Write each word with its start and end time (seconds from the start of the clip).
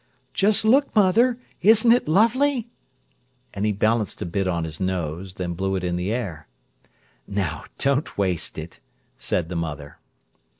"Just 0.33 0.65
look, 0.65 0.95
mother! 0.95 1.37
Isn't 1.61 1.91
it 1.91 2.07
lovely?" 2.07 2.67
And 3.53 3.67
he 3.67 3.71
balanced 3.71 4.19
a 4.23 4.25
bit 4.25 4.47
on 4.47 4.63
his 4.63 4.79
nose, 4.79 5.35
then 5.35 5.53
blew 5.53 5.75
it 5.75 5.83
in 5.83 5.95
the 5.95 6.11
air. 6.11 6.47
"Now, 7.27 7.65
don't 7.77 8.17
waste 8.17 8.57
it," 8.57 8.79
said 9.19 9.47
the 9.47 9.55
mother. 9.55 9.99